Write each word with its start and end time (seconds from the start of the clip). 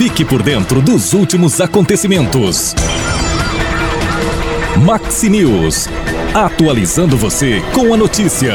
Fique 0.00 0.24
por 0.24 0.42
dentro 0.42 0.80
dos 0.80 1.12
últimos 1.12 1.60
acontecimentos. 1.60 2.74
Maxi 4.82 5.28
News. 5.28 5.90
Atualizando 6.32 7.18
você 7.18 7.62
com 7.74 7.92
a 7.92 7.98
notícia. 7.98 8.54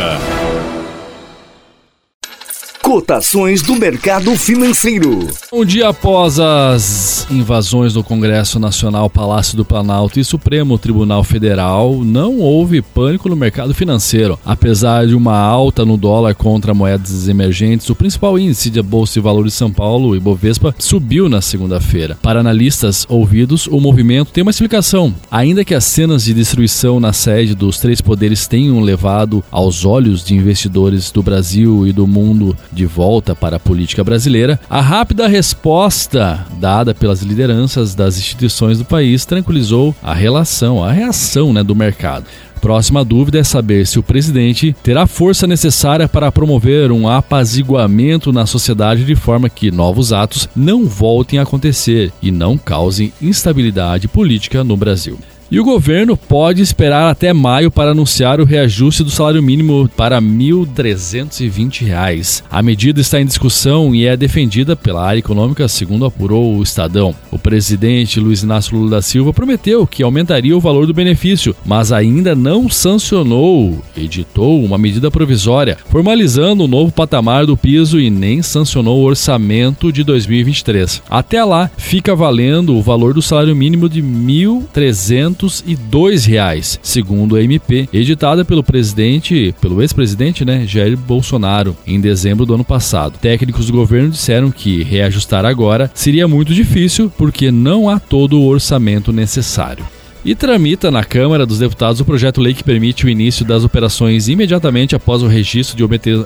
Cotações 2.85 3.63
do 3.63 3.75
mercado 3.75 4.35
financeiro. 4.35 5.27
Um 5.51 5.65
dia 5.65 5.89
após 5.89 6.39
as 6.39 7.25
invasões 7.31 7.95
no 7.95 8.03
Congresso 8.03 8.59
Nacional, 8.59 9.09
Palácio 9.09 9.57
do 9.57 9.65
Planalto 9.65 10.19
e 10.19 10.23
Supremo 10.23 10.77
Tribunal 10.77 11.23
Federal, 11.23 12.03
não 12.05 12.37
houve 12.37 12.83
pânico 12.83 13.27
no 13.27 13.35
mercado 13.35 13.73
financeiro. 13.73 14.37
Apesar 14.45 15.07
de 15.07 15.15
uma 15.15 15.35
alta 15.35 15.83
no 15.83 15.97
dólar 15.97 16.35
contra 16.35 16.75
moedas 16.75 17.27
emergentes, 17.27 17.89
o 17.89 17.95
principal 17.95 18.37
índice 18.37 18.69
de 18.69 18.79
Bolsa 18.83 19.15
de 19.15 19.19
Valores 19.19 19.53
de 19.53 19.57
São 19.57 19.71
Paulo, 19.71 20.09
o 20.09 20.15
Ibovespa, 20.15 20.75
subiu 20.77 21.27
na 21.27 21.41
segunda-feira. 21.41 22.19
Para 22.21 22.39
analistas 22.39 23.03
ouvidos, 23.09 23.65
o 23.65 23.79
movimento 23.79 24.31
tem 24.31 24.43
uma 24.43 24.51
explicação. 24.51 25.11
Ainda 25.31 25.65
que 25.65 25.73
as 25.73 25.85
cenas 25.85 26.25
de 26.25 26.35
destruição 26.35 26.99
na 26.99 27.13
sede 27.13 27.55
dos 27.55 27.79
três 27.79 27.99
poderes 27.99 28.45
tenham 28.45 28.79
levado 28.79 29.43
aos 29.49 29.85
olhos 29.85 30.23
de 30.23 30.35
investidores 30.35 31.09
do 31.09 31.23
Brasil 31.23 31.87
e 31.87 31.91
do 31.91 32.05
mundo 32.05 32.55
de 32.75 32.85
volta 32.85 33.33
para 33.33 33.55
a 33.55 33.59
política 33.59 34.03
brasileira, 34.03 34.59
a 34.69 34.81
rápida 34.81 35.27
resposta 35.27 36.45
dada 36.59 36.93
pelas 36.93 37.21
lideranças 37.21 37.95
das 37.95 38.17
instituições 38.17 38.77
do 38.77 38.85
país 38.85 39.25
tranquilizou 39.25 39.95
a 40.03 40.13
relação, 40.13 40.83
a 40.83 40.91
reação 40.91 41.53
né, 41.53 41.63
do 41.63 41.73
mercado. 41.73 42.25
Próxima 42.61 43.05
dúvida 43.05 43.37
é 43.37 43.43
saber 43.43 43.85
se 43.85 43.99
o 43.99 44.03
presidente 44.03 44.75
terá 44.81 45.05
força 45.05 45.45
necessária 45.45 46.07
para 46.07 46.31
promover 46.31 46.91
um 46.91 47.07
apaziguamento 47.07 48.33
na 48.33 48.45
sociedade 48.45 49.05
de 49.05 49.15
forma 49.15 49.49
que 49.49 49.69
novos 49.69 50.11
atos 50.11 50.49
não 50.55 50.85
voltem 50.85 51.37
a 51.37 51.43
acontecer 51.43 52.11
e 52.21 52.31
não 52.31 52.57
causem 52.57 53.13
instabilidade 53.21 54.07
política 54.07 54.63
no 54.63 54.75
Brasil. 54.75 55.19
E 55.51 55.59
o 55.59 55.63
governo 55.63 56.17
pode 56.17 56.63
esperar 56.63 57.07
até 57.07 57.31
maio 57.31 57.69
para 57.69 57.91
anunciar 57.91 58.41
o 58.41 58.45
reajuste 58.45 59.03
do 59.03 59.11
salário 59.11 59.43
mínimo 59.43 59.87
para 59.95 60.19
R$ 60.19 60.25
1.320. 60.25 62.41
A 62.49 62.63
medida 62.63 62.99
está 62.99 63.21
em 63.21 63.27
discussão 63.27 63.93
e 63.93 64.07
é 64.07 64.17
defendida 64.17 64.75
pela 64.75 65.05
área 65.05 65.19
econômica, 65.19 65.67
segundo 65.67 66.03
apurou 66.03 66.55
o 66.55 66.63
Estadão. 66.63 67.13
O 67.31 67.37
presidente 67.37 68.19
Luiz 68.19 68.41
Inácio 68.41 68.75
Lula 68.75 68.89
da 68.89 69.03
Silva 69.03 69.31
prometeu 69.31 69.85
que 69.85 70.01
aumentaria 70.01 70.57
o 70.57 70.59
valor 70.59 70.87
do 70.87 70.95
benefício, 70.95 71.55
mas 71.63 71.91
ainda 71.91 72.33
não 72.33 72.67
sancionou, 72.67 73.83
editou 73.95 74.65
uma 74.65 74.79
medida 74.79 75.11
provisória, 75.11 75.77
formalizando 75.89 76.63
o 76.63 76.67
novo 76.67 76.91
patamar 76.91 77.45
do 77.45 77.55
piso 77.55 77.99
e 77.99 78.09
nem 78.09 78.41
sancionou 78.41 78.99
o 78.99 79.05
orçamento 79.05 79.93
de 79.93 80.03
2023. 80.03 81.03
Até 81.07 81.43
lá, 81.43 81.69
fica 81.77 82.15
valendo 82.15 82.75
o 82.75 82.81
valor 82.81 83.13
do 83.13 83.21
salário 83.21 83.55
mínimo 83.55 83.87
de 83.87 84.01
R$ 84.01 84.07
1.300 84.07 85.34
202 85.37 86.25
reais, 86.25 86.79
segundo 86.81 87.35
a 87.35 87.43
MP, 87.43 87.87
editada 87.93 88.43
pelo 88.43 88.63
presidente, 88.63 89.53
pelo 89.61 89.81
ex-presidente, 89.81 90.43
né, 90.43 90.65
Jair 90.65 90.97
Bolsonaro, 90.97 91.75
em 91.85 91.99
dezembro 91.99 92.45
do 92.45 92.55
ano 92.55 92.63
passado. 92.63 93.17
Técnicos 93.19 93.67
do 93.67 93.73
governo 93.73 94.09
disseram 94.09 94.51
que 94.51 94.83
reajustar 94.83 95.45
agora 95.45 95.91
seria 95.93 96.27
muito 96.27 96.53
difícil 96.53 97.11
porque 97.17 97.51
não 97.51 97.89
há 97.89 97.99
todo 97.99 98.39
o 98.39 98.47
orçamento 98.47 99.11
necessário 99.11 99.85
e 100.25 100.33
tramita 100.33 100.89
na 100.89 101.03
Câmara 101.03 101.45
dos 101.45 101.59
Deputados 101.59 102.01
o 102.01 102.05
projeto-lei 102.05 102.55
que 102.55 102.63
permite 102.63 103.05
o 103.05 103.09
início 103.09 103.45
das 103.45 103.63
operações 103.63 104.27
imediatamente 104.27 104.95
após 104.95 105.21
o 105.21 105.27
registro 105.27 105.77
de 105.77 105.83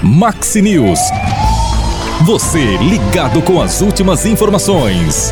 Maxi 0.01 0.63
News. 0.63 0.97
Você 2.25 2.77
ligado 2.77 3.39
com 3.43 3.61
as 3.61 3.81
últimas 3.81 4.25
informações. 4.25 5.31